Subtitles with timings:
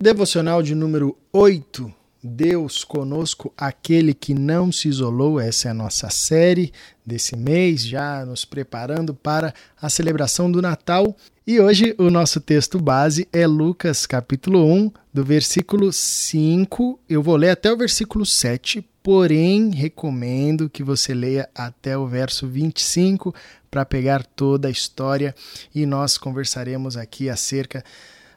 [0.00, 1.92] Devocional de número 8.
[2.22, 5.40] Deus conosco, aquele que não se isolou.
[5.40, 6.72] Essa é a nossa série
[7.04, 11.16] desse mês, já nos preparando para a celebração do Natal.
[11.44, 17.00] E hoje o nosso texto base é Lucas capítulo 1, do versículo 5.
[17.08, 22.46] Eu vou ler até o versículo 7, porém recomendo que você leia até o verso
[22.46, 23.34] 25
[23.68, 25.34] para pegar toda a história
[25.74, 27.82] e nós conversaremos aqui acerca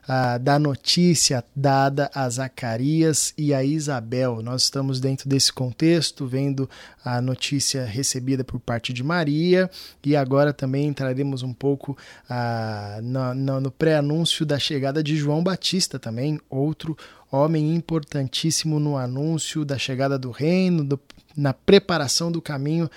[0.07, 4.41] ah, da notícia dada a Zacarias e a Isabel.
[4.41, 6.69] Nós estamos dentro desse contexto, vendo
[7.03, 9.69] a notícia recebida por parte de Maria
[10.03, 11.97] e agora também entraremos um pouco
[12.29, 16.97] ah, no, no, no pré-anúncio da chegada de João Batista, também outro
[17.31, 20.99] homem importantíssimo no anúncio da chegada do reino, do,
[21.35, 22.89] na preparação do caminho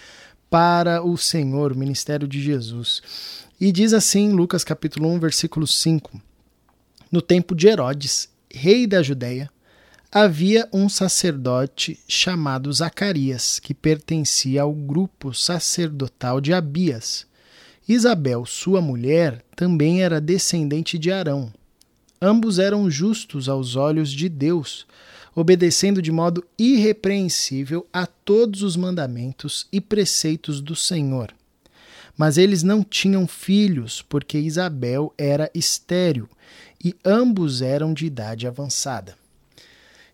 [0.51, 3.03] para o Senhor, o ministério de Jesus.
[3.61, 6.21] E diz assim, Lucas capítulo 1, versículo 5:
[7.15, 9.49] no tempo de Herodes, rei da Judéia,
[10.11, 17.25] havia um sacerdote chamado Zacarias, que pertencia ao grupo sacerdotal de Abias.
[17.89, 21.53] Isabel, sua mulher, também era descendente de Arão.
[22.21, 24.85] Ambos eram justos aos olhos de Deus,
[25.37, 31.33] obedecendo de modo irrepreensível a todos os mandamentos e preceitos do Senhor.
[32.17, 36.29] Mas eles não tinham filhos, porque Isabel era estéril
[36.83, 39.17] e ambos eram de idade avançada.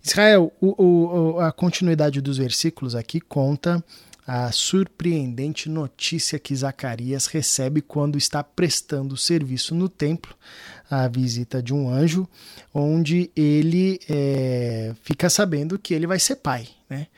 [0.02, 3.84] Israel, o, o, a continuidade dos versículos aqui conta
[4.26, 10.34] a surpreendente notícia que Zacarias recebe quando está prestando serviço no templo,
[10.88, 12.28] a visita de um anjo,
[12.72, 16.68] onde ele é, fica sabendo que ele vai ser pai.
[16.88, 17.08] Né?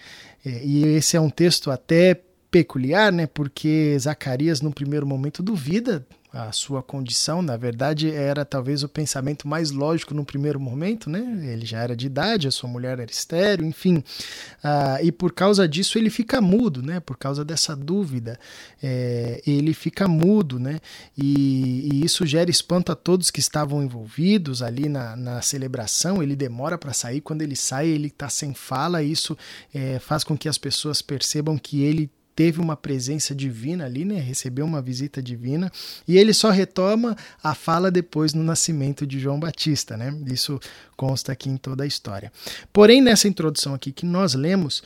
[0.44, 2.18] É, e esse é um texto até
[2.50, 3.26] peculiar, né?
[3.26, 9.46] porque Zacarias, no primeiro momento, duvida a sua condição, na verdade, era talvez o pensamento
[9.46, 11.20] mais lógico no primeiro momento, né?
[11.52, 13.98] Ele já era de idade, a sua mulher era estéreo, enfim.
[13.98, 17.00] Uh, e por causa disso ele fica mudo, né?
[17.00, 18.40] Por causa dessa dúvida,
[18.82, 20.80] é, ele fica mudo, né?
[21.18, 26.22] E, e, isso gera espanto a todos que estavam envolvidos ali na, na celebração.
[26.22, 29.02] Ele demora para sair, quando ele sai, ele está sem fala.
[29.02, 29.36] Isso
[29.74, 34.18] é, faz com que as pessoas percebam que ele teve uma presença divina ali, né?
[34.18, 35.70] Recebeu uma visita divina
[36.06, 40.14] e ele só retoma a fala depois no nascimento de João Batista, né?
[40.26, 40.58] Isso
[40.96, 42.32] consta aqui em toda a história.
[42.72, 44.82] Porém, nessa introdução aqui que nós lemos,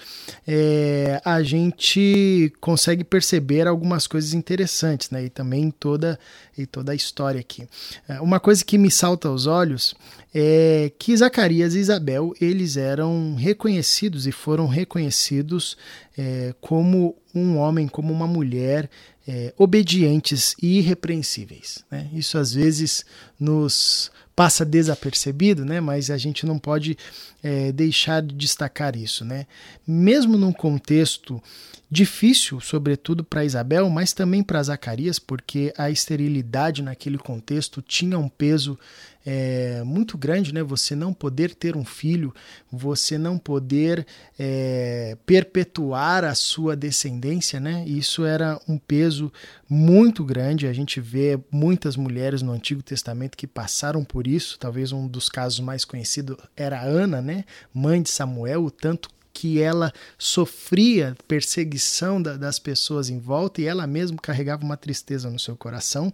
[0.46, 5.26] é, a gente consegue perceber algumas coisas interessantes, né?
[5.26, 6.18] E também em toda,
[6.56, 7.68] em toda a história aqui.
[8.08, 9.94] É, uma coisa que me salta aos olhos
[10.38, 15.78] é que Zacarias e Isabel eles eram reconhecidos e foram reconhecidos
[16.16, 18.91] é, como um homem, como uma mulher
[19.26, 21.82] é, obedientes e irrepreensíveis.
[21.91, 22.10] Né?
[22.12, 23.02] Isso às vezes
[23.41, 25.80] nos passa desapercebido, né?
[25.80, 26.98] mas a gente não pode
[27.42, 29.25] é, deixar de destacar isso.
[29.25, 29.46] Né?
[29.86, 31.42] Mesmo num contexto
[31.91, 38.28] difícil, sobretudo para Isabel, mas também para Zacarias, porque a esterilidade naquele contexto tinha um
[38.28, 38.78] peso
[39.24, 40.62] é, muito grande, né?
[40.62, 42.32] Você não poder ter um filho,
[42.70, 44.06] você não poder
[44.38, 47.84] é, perpetuar a sua descendência, né?
[47.86, 49.32] Isso era um peso
[49.69, 50.69] muito grande.
[50.69, 54.56] A gente vê muitas mulheres no Antigo Testamento que passaram por isso.
[54.60, 57.44] Talvez um dos casos mais conhecidos era Ana, né?
[57.75, 59.08] Mãe de Samuel, o tanto
[59.38, 65.28] que ela sofria perseguição da, das pessoas em volta e ela mesma carregava uma tristeza
[65.28, 66.10] no seu coração.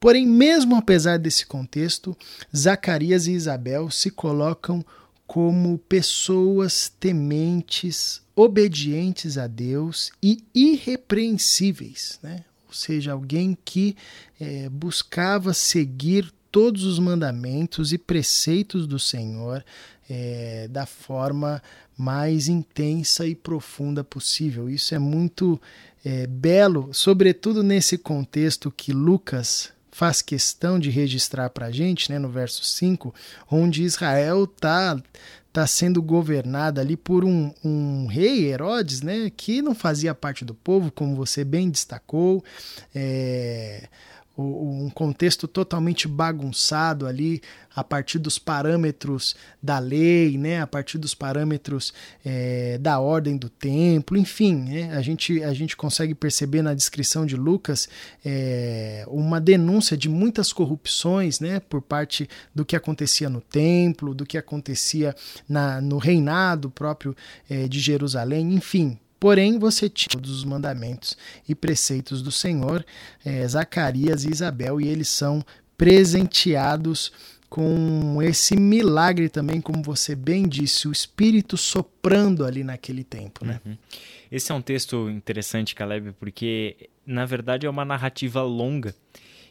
[0.00, 2.16] Porém, mesmo apesar desse contexto,
[2.54, 4.84] Zacarias e Isabel se colocam
[5.28, 12.42] como pessoas tementes, obedientes a Deus e irrepreensíveis, né?
[12.66, 13.96] ou seja, alguém que
[14.40, 19.64] é, buscava seguir todos os mandamentos e preceitos do Senhor
[20.08, 21.62] é, da forma
[21.96, 24.68] mais intensa e profunda possível.
[24.68, 25.60] Isso é muito
[26.04, 32.18] é, belo, sobretudo nesse contexto que Lucas faz questão de registrar para a gente, né,
[32.18, 33.14] no verso 5,
[33.50, 35.00] onde Israel está
[35.52, 40.54] tá sendo governada ali por um, um, rei, Herodes, né, que não fazia parte do
[40.54, 42.42] povo, como você bem destacou.
[42.94, 43.88] É,
[44.40, 47.40] um contexto totalmente bagunçado ali
[47.74, 51.94] a partir dos parâmetros da lei, né, a partir dos parâmetros
[52.24, 57.24] é, da ordem do templo, enfim, né, a, gente, a gente consegue perceber na descrição
[57.24, 57.88] de Lucas
[58.24, 64.26] é, uma denúncia de muitas corrupções né, por parte do que acontecia no templo, do
[64.26, 65.14] que acontecia
[65.48, 67.14] na, no reinado próprio
[67.48, 72.84] é, de Jerusalém, enfim, Porém, você tinha todos os mandamentos e preceitos do Senhor,
[73.22, 75.44] é, Zacarias e Isabel, e eles são
[75.76, 77.12] presenteados
[77.50, 83.60] com esse milagre também, como você bem disse, o Espírito soprando ali naquele tempo, né?
[83.66, 83.76] Uhum.
[84.30, 88.94] Esse é um texto interessante, Caleb, porque na verdade é uma narrativa longa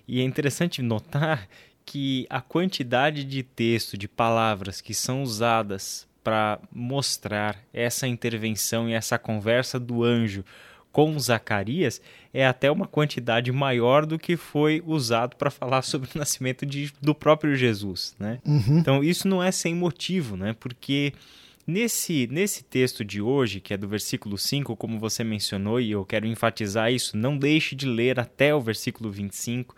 [0.08, 1.48] e é interessante notar
[1.86, 8.94] que a quantidade de texto, de palavras que são usadas para mostrar essa intervenção e
[8.94, 10.46] essa conversa do anjo
[10.92, 12.00] com Zacarias
[12.32, 16.94] é até uma quantidade maior do que foi usado para falar sobre o nascimento de,
[17.02, 18.38] do próprio Jesus, né?
[18.46, 18.78] Uhum.
[18.78, 20.56] Então isso não é sem motivo, né?
[20.60, 21.14] Porque
[21.66, 26.06] nesse, nesse texto de hoje, que é do versículo 5, como você mencionou, e eu
[26.06, 29.76] quero enfatizar isso, não deixe de ler até o versículo 25,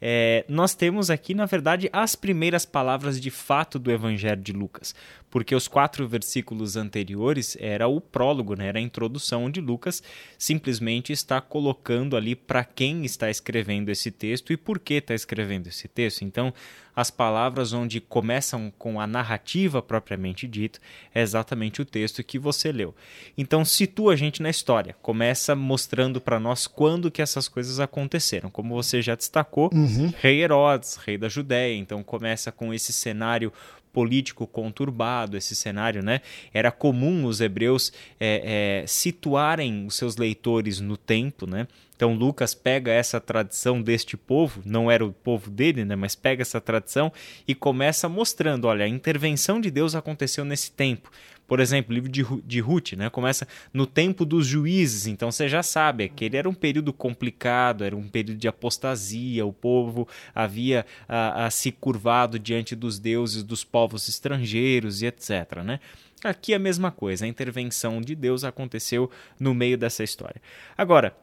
[0.00, 4.94] é, nós temos aqui, na verdade, as primeiras palavras de fato do Evangelho de Lucas
[5.36, 8.68] porque os quatro versículos anteriores era o prólogo, né?
[8.68, 10.02] era a introdução onde Lucas
[10.38, 15.66] simplesmente está colocando ali para quem está escrevendo esse texto e por que está escrevendo
[15.66, 16.22] esse texto.
[16.22, 16.54] Então,
[16.96, 20.78] as palavras onde começam com a narrativa propriamente dita
[21.14, 22.94] é exatamente o texto que você leu.
[23.36, 28.48] Então, situa a gente na história, começa mostrando para nós quando que essas coisas aconteceram.
[28.48, 30.10] Como você já destacou, uhum.
[30.18, 33.52] rei Herodes, rei da Judéia, então começa com esse cenário
[33.96, 36.20] político conturbado, esse cenário, né?
[36.52, 37.90] Era comum os hebreus
[38.20, 41.66] é, é, situarem os seus leitores no tempo, né?
[41.96, 46.42] Então Lucas pega essa tradição deste povo, não era o povo dele, né, mas pega
[46.42, 47.10] essa tradição
[47.48, 51.10] e começa mostrando, olha, a intervenção de Deus aconteceu nesse tempo.
[51.46, 53.08] Por exemplo, o livro de, de Ruth, né?
[53.08, 57.84] Começa no tempo dos juízes, então você já sabe que ele era um período complicado,
[57.84, 63.42] era um período de apostasia, o povo havia a, a se curvado diante dos deuses
[63.42, 65.62] dos povos estrangeiros e etc.
[65.64, 65.80] Né?
[66.24, 70.40] Aqui a mesma coisa, a intervenção de Deus aconteceu no meio dessa história.
[70.76, 71.16] Agora,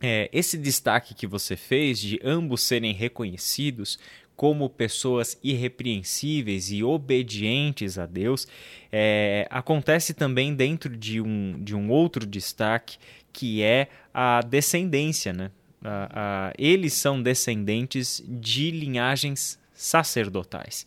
[0.00, 3.98] é, esse destaque que você fez de ambos serem reconhecidos
[4.36, 8.46] como pessoas irrepreensíveis e obedientes a Deus,
[8.92, 12.98] é, acontece também dentro de um, de um outro destaque
[13.32, 15.32] que é a descendência.
[15.32, 15.50] Né?
[15.82, 20.86] A, a, eles são descendentes de linhagens sacerdotais.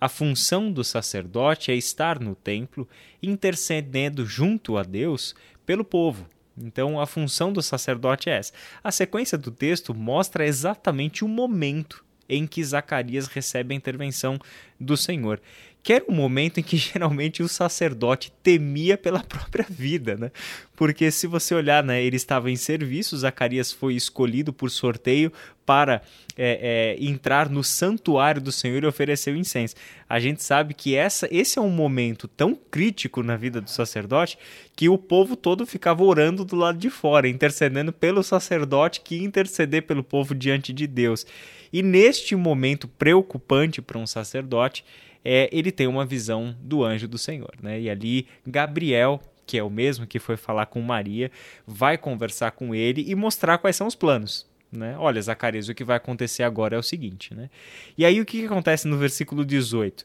[0.00, 2.88] A função do sacerdote é estar no templo
[3.22, 5.34] intercedendo junto a Deus
[5.64, 6.26] pelo povo.
[6.56, 8.52] Então, a função do sacerdote é essa.
[8.82, 14.38] A sequência do texto mostra exatamente o momento em que Zacarias recebe a intervenção
[14.78, 15.40] do Senhor
[15.82, 20.30] que era um momento em que geralmente o sacerdote temia pela própria vida, né?
[20.76, 25.32] Porque se você olhar, né, ele estava em serviço, Zacarias foi escolhido por sorteio
[25.66, 26.00] para
[26.36, 29.74] é, é, entrar no santuário do Senhor e oferecer o incenso.
[30.08, 34.38] A gente sabe que essa, esse é um momento tão crítico na vida do sacerdote
[34.74, 39.82] que o povo todo ficava orando do lado de fora, intercedendo pelo sacerdote que interceder
[39.82, 41.26] pelo povo diante de Deus.
[41.72, 44.84] E neste momento preocupante para um sacerdote,
[45.30, 47.52] é, ele tem uma visão do anjo do Senhor.
[47.62, 47.82] Né?
[47.82, 51.30] E ali, Gabriel, que é o mesmo que foi falar com Maria,
[51.66, 54.46] vai conversar com ele e mostrar quais são os planos.
[54.72, 54.96] Né?
[54.98, 57.34] Olha, Zacarias, o que vai acontecer agora é o seguinte.
[57.34, 57.50] Né?
[57.96, 60.02] E aí, o que, acontece no versículo 18?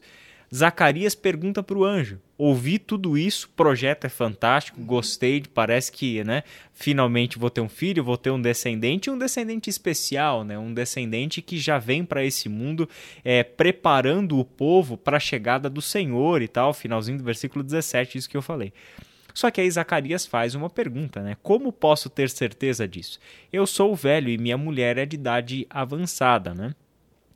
[0.52, 6.24] Zacarias pergunta para o anjo: Ouvi tudo isso, o projeto é fantástico, gostei, parece que,
[6.24, 6.42] né,
[6.72, 11.40] finalmente vou ter um filho, vou ter um descendente, um descendente especial, né, um descendente
[11.40, 12.88] que já vem para esse mundo
[13.24, 18.18] é, preparando o povo para a chegada do Senhor e tal, finalzinho do versículo 17,
[18.18, 18.72] isso que eu falei.
[19.32, 21.36] Só que aí Zacarias faz uma pergunta, né?
[21.42, 23.18] Como posso ter certeza disso?
[23.52, 26.72] Eu sou velho e minha mulher é de idade avançada, né?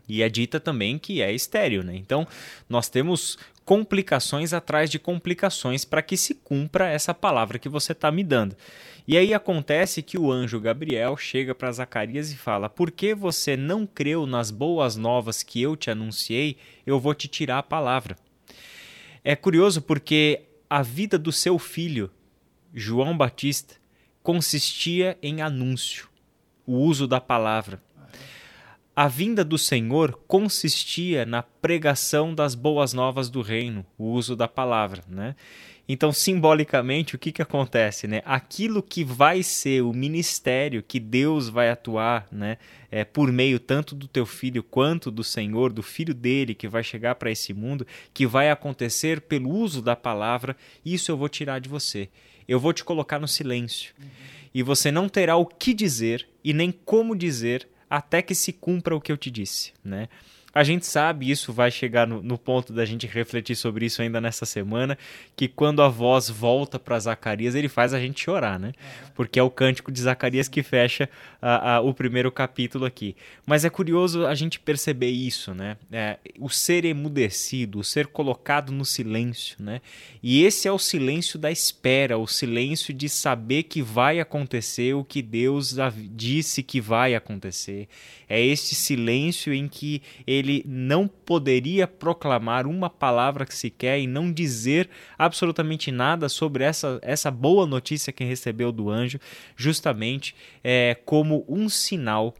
[0.08, 1.94] E é dita também que é estéreo, né?
[1.94, 2.26] Então,
[2.68, 8.10] nós temos complicações atrás de complicações para que se cumpra essa palavra que você está
[8.10, 8.56] me dando.
[9.06, 13.56] E aí acontece que o anjo Gabriel chega para Zacarias e fala: Por que você
[13.56, 16.56] não creu nas boas novas que eu te anunciei?
[16.86, 18.16] Eu vou te tirar a palavra.
[19.22, 22.10] É curioso porque a vida do seu filho,
[22.72, 23.74] João Batista,
[24.22, 26.08] consistia em anúncio,
[26.66, 27.82] o uso da palavra.
[29.00, 34.48] A vinda do Senhor consistia na pregação das boas novas do reino, o uso da
[34.48, 35.36] palavra, né?
[35.88, 38.08] Então, simbolicamente, o que, que acontece?
[38.08, 38.22] Né?
[38.24, 42.58] Aquilo que vai ser o ministério que Deus vai atuar né?
[42.90, 46.82] É, por meio tanto do teu filho quanto do Senhor, do filho dele que vai
[46.82, 51.60] chegar para esse mundo, que vai acontecer pelo uso da palavra, isso eu vou tirar
[51.60, 52.08] de você.
[52.48, 53.94] Eu vou te colocar no silêncio.
[53.96, 54.08] Uhum.
[54.52, 58.96] E você não terá o que dizer e nem como dizer até que se cumpra
[58.96, 60.08] o que eu te disse, né?
[60.54, 64.18] A gente sabe, isso vai chegar no, no, ponto da gente refletir sobre isso ainda
[64.18, 64.96] nessa semana,
[65.36, 68.72] que quando a voz volta para Zacarias, ele faz a gente chorar, né?
[69.14, 71.08] Porque é o cântico de Zacarias que fecha
[71.40, 73.14] a, a, o primeiro capítulo aqui.
[73.44, 75.76] Mas é curioso a gente perceber isso, né?
[75.92, 79.82] É, o ser emudecido, o ser colocado no silêncio, né?
[80.22, 85.04] E esse é o silêncio da espera, o silêncio de saber que vai acontecer o
[85.04, 85.76] que Deus
[86.12, 87.86] disse que vai acontecer.
[88.28, 94.32] É este silêncio em que ele não poderia proclamar uma palavra que sequer e não
[94.32, 99.18] dizer absolutamente nada sobre essa, essa boa notícia que recebeu do anjo,
[99.56, 102.34] justamente é, como um sinal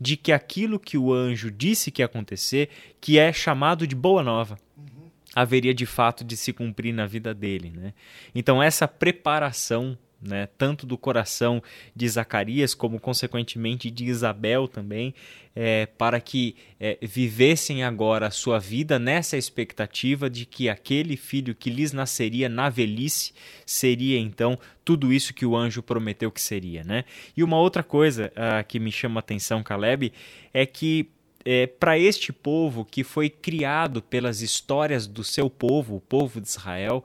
[0.00, 2.68] de que aquilo que o anjo disse que ia acontecer,
[3.00, 5.10] que é chamado de boa nova, uhum.
[5.34, 7.72] haveria de fato de se cumprir na vida dele.
[7.74, 7.94] Né?
[8.34, 11.62] Então, essa preparação né, tanto do coração
[11.94, 15.14] de Zacarias, como consequentemente de Isabel também,
[15.54, 21.54] é, para que é, vivessem agora a sua vida nessa expectativa de que aquele filho
[21.54, 23.32] que lhes nasceria na velhice
[23.64, 26.82] seria então tudo isso que o anjo prometeu que seria.
[26.82, 27.04] Né?
[27.36, 30.12] E uma outra coisa uh, que me chama a atenção, Caleb,
[30.52, 31.08] é que
[31.44, 36.48] é, para este povo que foi criado pelas histórias do seu povo, o povo de
[36.48, 37.04] Israel,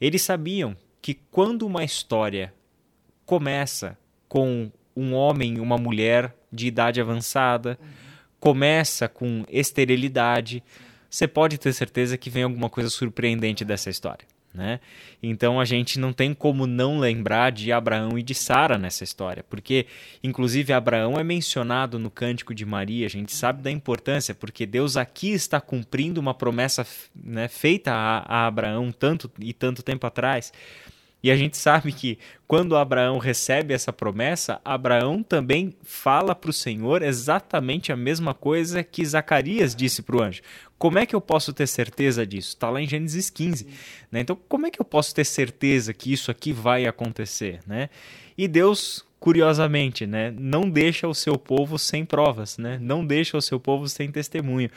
[0.00, 2.52] eles sabiam que quando uma história
[3.24, 3.96] começa
[4.28, 7.78] com um homem e uma mulher de idade avançada,
[8.38, 10.62] começa com esterilidade,
[11.08, 14.26] você pode ter certeza que vem alguma coisa surpreendente dessa história.
[14.52, 14.80] Né?
[15.22, 19.44] Então a gente não tem como não lembrar de Abraão e de Sara nessa história,
[19.48, 19.86] porque
[20.24, 24.96] inclusive Abraão é mencionado no Cântico de Maria, a gente sabe da importância, porque Deus
[24.96, 30.52] aqui está cumprindo uma promessa né, feita a, a Abraão tanto e tanto tempo atrás.
[31.22, 36.54] E a gente sabe que quando Abraão recebe essa promessa, Abraão também fala para o
[36.54, 40.40] Senhor exatamente a mesma coisa que Zacarias disse para o anjo.
[40.78, 42.50] Como é que eu posso ter certeza disso?
[42.50, 43.66] Está lá em Gênesis 15.
[44.10, 44.20] Né?
[44.20, 47.60] Então, como é que eu posso ter certeza que isso aqui vai acontecer?
[47.66, 47.90] Né?
[48.36, 52.78] E Deus, curiosamente, né, não deixa o seu povo sem provas, né?
[52.80, 54.70] não deixa o seu povo sem testemunho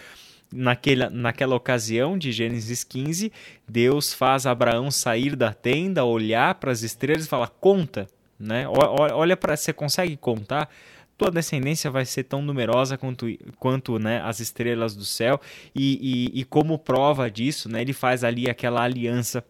[0.53, 3.31] naquela, naquela ocasião de Gênesis 15,
[3.67, 8.07] Deus faz Abraão sair da tenda, olhar para as estrelas e falar: conta,
[8.39, 8.65] né?
[8.67, 10.69] Olha para você consegue contar?
[11.17, 13.27] Tua descendência vai ser tão numerosa quanto,
[13.59, 15.39] quanto né, as estrelas do céu,
[15.73, 19.45] e, e, e como prova disso, né, ele faz ali aquela aliança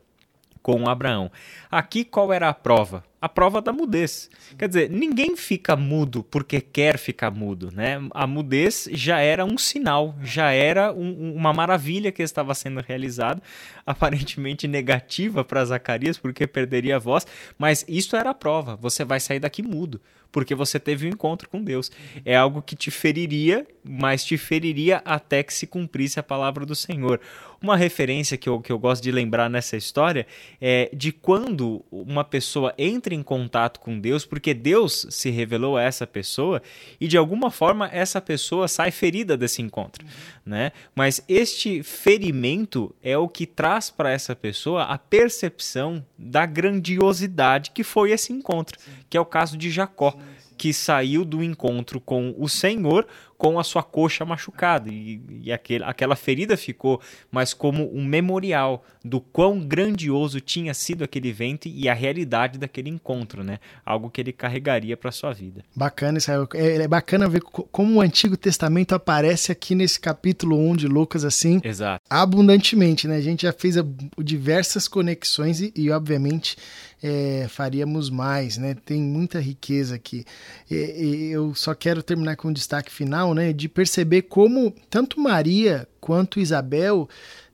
[0.62, 1.32] com Abraão.
[1.72, 3.04] Aqui qual era a prova?
[3.24, 4.30] A prova da mudez.
[4.58, 8.06] Quer dizer, ninguém fica mudo porque quer ficar mudo, né?
[8.12, 13.42] A mudez já era um sinal, já era um, uma maravilha que estava sendo realizada,
[13.88, 17.26] aparentemente negativa para Zacarias porque perderia a voz,
[17.58, 18.76] mas isso era a prova.
[18.76, 20.02] Você vai sair daqui mudo
[20.34, 21.92] porque você teve um encontro com Deus.
[22.26, 26.76] É algo que te feriria, mas te feriria até que se cumprisse a palavra do
[26.76, 27.22] Senhor.
[27.62, 30.26] Uma referência que eu, que eu gosto de lembrar nessa história
[30.60, 35.84] é de quando uma pessoa entra em contato com Deus, porque Deus se revelou a
[35.84, 36.62] essa pessoa
[37.00, 40.06] e de alguma forma essa pessoa sai ferida desse encontro,
[40.46, 40.72] né?
[40.96, 47.84] Mas este ferimento é o que traz para essa pessoa a percepção da grandiosidade que
[47.84, 48.80] foi esse encontro,
[49.10, 50.18] que é o caso de Jacó
[50.58, 53.08] que saiu do encontro com o Senhor
[53.44, 54.90] com a sua coxa machucada.
[54.90, 61.04] E, e aquele, aquela ferida ficou mais como um memorial do quão grandioso tinha sido
[61.04, 63.60] aquele evento e a realidade daquele encontro, né?
[63.86, 65.62] Algo que ele carregaria para sua vida.
[65.76, 66.48] Bacana, Israel.
[66.54, 71.26] É, é bacana ver como o Antigo Testamento aparece aqui nesse capítulo 1 de Lucas,
[71.26, 72.02] assim, Exato.
[72.10, 73.18] abundantemente, né?
[73.18, 73.76] A gente já fez
[74.20, 76.56] diversas conexões e, e obviamente,
[77.04, 78.74] é, faríamos mais, né?
[78.74, 80.24] Tem muita riqueza aqui.
[80.72, 83.54] E, e eu só quero terminar com um destaque final, né?
[83.54, 87.08] De perceber como tanto Maria quanto Isabel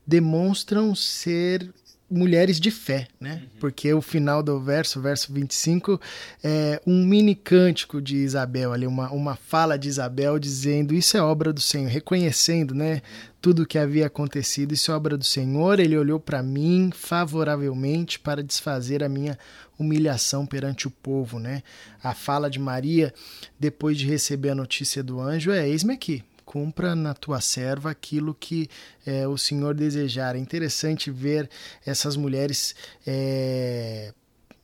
[0.06, 1.72] demonstram ser
[2.10, 3.42] mulheres de fé, né?
[3.42, 3.60] Uhum.
[3.60, 6.00] Porque o final do verso, verso 25,
[6.44, 11.22] é um mini cântico de Isabel, ali uma, uma fala de Isabel dizendo isso é
[11.22, 13.02] obra do Senhor, reconhecendo, né,
[13.42, 18.20] tudo o que havia acontecido, isso é obra do Senhor, ele olhou para mim favoravelmente
[18.20, 19.38] para desfazer a minha
[19.78, 21.64] humilhação perante o povo, né?
[22.04, 23.14] A fala de Maria
[23.58, 28.34] depois de receber a notícia do anjo é eis-me aqui, cumpra na tua serva aquilo
[28.34, 28.68] que
[29.06, 30.36] é, o Senhor desejar.
[30.36, 31.48] É interessante ver
[31.86, 32.74] essas mulheres
[33.06, 34.12] é,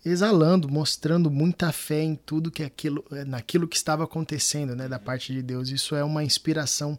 [0.03, 5.31] exalando, mostrando muita fé em tudo que aquilo, naquilo que estava acontecendo, né, da parte
[5.31, 5.69] de Deus.
[5.69, 6.97] Isso é uma inspiração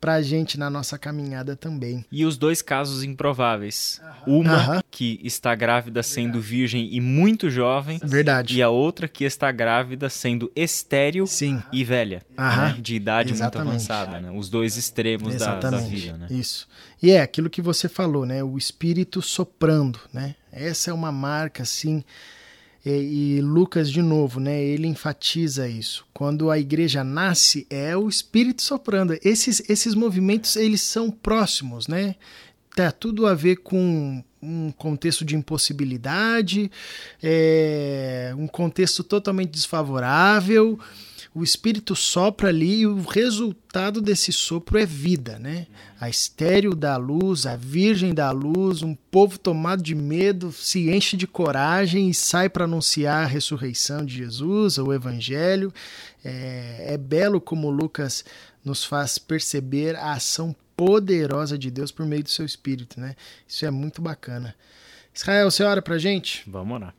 [0.00, 2.04] para a gente na nossa caminhada também.
[2.10, 4.00] E os dois casos improváveis.
[4.26, 8.00] Uma que está grávida sendo virgem e muito jovem.
[8.02, 8.56] Verdade.
[8.56, 11.62] E a outra que está grávida sendo estéril Sim.
[11.72, 12.22] e velha.
[12.36, 12.76] Né?
[12.80, 13.56] De idade Exatamente.
[13.56, 14.20] muito avançada.
[14.20, 14.30] Né?
[14.30, 16.16] Os dois extremos da, da vida.
[16.16, 16.26] Né?
[16.30, 16.68] Isso.
[17.02, 18.42] E é aquilo que você falou, né?
[18.42, 20.34] O espírito soprando, né?
[20.52, 22.04] Essa é uma marca, assim.
[22.90, 24.62] E, e Lucas, de novo, né?
[24.62, 26.06] Ele enfatiza isso.
[26.14, 29.18] Quando a igreja nasce, é o espírito soprando.
[29.22, 32.14] Esses, esses movimentos, eles são próximos, né?
[32.74, 36.70] Tá tudo a ver com um contexto de impossibilidade,
[37.22, 40.78] é, um contexto totalmente desfavorável.
[41.38, 45.68] O espírito sopra ali e o resultado desse sopro é vida, né?
[46.00, 51.16] A estéril dá luz, a virgem dá luz, um povo tomado de medo se enche
[51.16, 55.72] de coragem e sai para anunciar a ressurreição de Jesus, o evangelho.
[56.24, 58.24] É, é belo como Lucas
[58.64, 63.14] nos faz perceber a ação poderosa de Deus por meio do seu espírito, né?
[63.46, 64.56] Isso é muito bacana.
[65.14, 66.42] Israel, você ora pra gente?
[66.48, 66.92] Vamos lá.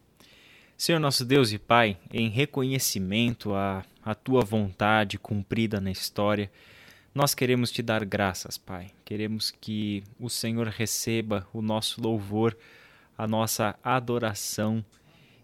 [0.77, 6.51] Senhor nosso Deus e Pai, em reconhecimento à, à tua vontade cumprida na história,
[7.13, 8.91] nós queremos te dar graças, Pai.
[9.03, 12.56] Queremos que o Senhor receba o nosso louvor,
[13.18, 14.84] a nossa adoração,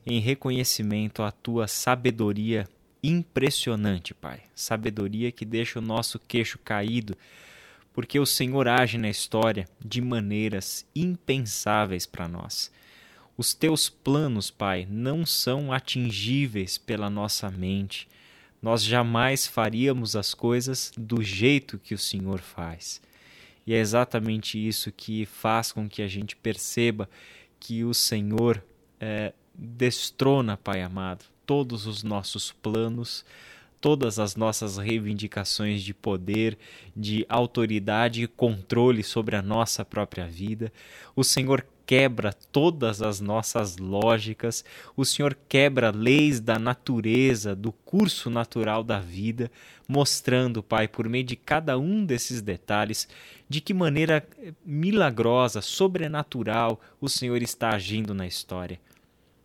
[0.05, 2.67] em reconhecimento à tua sabedoria
[3.01, 4.41] impressionante, Pai.
[4.53, 7.17] Sabedoria que deixa o nosso queixo caído,
[7.93, 12.71] porque o Senhor age na história de maneiras impensáveis para nós.
[13.37, 18.07] Os teus planos, Pai, não são atingíveis pela nossa mente.
[18.65, 22.99] Nós jamais faríamos as coisas do jeito que o Senhor faz.
[23.63, 27.07] E é exatamente isso que faz com que a gente perceba
[27.59, 28.63] que o Senhor
[28.99, 33.23] é, destrona, Pai amado, todos os nossos planos,
[33.79, 36.57] todas as nossas reivindicações de poder,
[36.97, 40.73] de autoridade e controle sobre a nossa própria vida.
[41.15, 44.65] O Senhor quebra todas as nossas lógicas,
[44.95, 49.51] o Senhor quebra leis da natureza, do curso natural da vida,
[49.87, 53.07] mostrando, Pai, por meio de cada um desses detalhes,
[53.47, 54.27] de que maneira
[54.65, 58.79] milagrosa, sobrenatural o Senhor está agindo na história.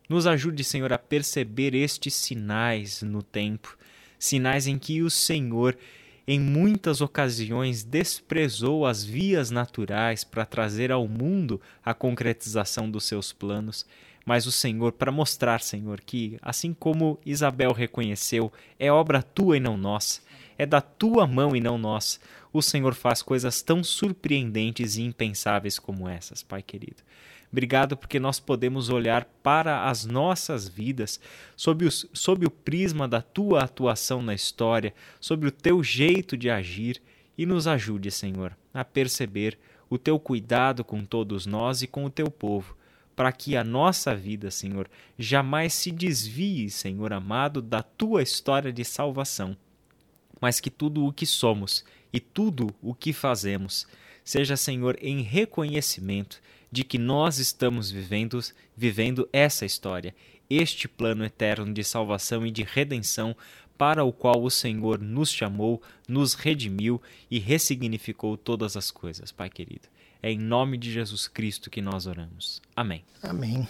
[0.09, 3.77] Nos ajude, Senhor, a perceber estes sinais no tempo,
[4.19, 5.77] sinais em que o Senhor
[6.27, 13.33] em muitas ocasiões desprezou as vias naturais para trazer ao mundo a concretização dos seus
[13.33, 13.85] planos,
[14.25, 19.59] mas o Senhor, para mostrar, Senhor, que, assim como Isabel reconheceu, é obra tua e
[19.59, 20.21] não nossa,
[20.57, 22.19] é da tua mão e não nossa,
[22.53, 27.01] o Senhor faz coisas tão surpreendentes e impensáveis como essas, Pai querido.
[27.51, 31.19] Obrigado porque nós podemos olhar para as nossas vidas
[31.55, 36.49] sob, os, sob o prisma da tua atuação na história, sobre o teu jeito de
[36.49, 37.01] agir.
[37.37, 39.57] E nos ajude, Senhor, a perceber
[39.89, 42.77] o teu cuidado com todos nós e com o teu povo,
[43.15, 48.85] para que a nossa vida, Senhor, jamais se desvie, Senhor amado, da tua história de
[48.85, 49.57] salvação,
[50.39, 51.83] mas que tudo o que somos
[52.13, 53.87] e tudo o que fazemos
[54.23, 58.39] seja, Senhor, em reconhecimento de que nós estamos vivendo,
[58.75, 60.15] vivendo essa história,
[60.49, 63.35] este plano eterno de salvação e de redenção
[63.77, 69.49] para o qual o Senhor nos chamou, nos redimiu e ressignificou todas as coisas, Pai
[69.49, 69.87] querido.
[70.21, 72.61] É em nome de Jesus Cristo que nós oramos.
[72.75, 73.03] Amém.
[73.23, 73.67] Amém.